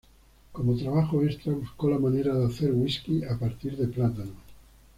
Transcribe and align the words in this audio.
Como 0.51 0.75
trabajo 0.77 1.21
extra, 1.23 1.53
buscó 1.53 1.87
la 1.91 1.99
manera 1.99 2.33
de 2.33 2.47
hacer 2.47 2.71
whisky 2.71 3.23
a 3.23 3.37
partir 3.37 3.77
de 3.77 3.87
plátanos. 3.87 4.33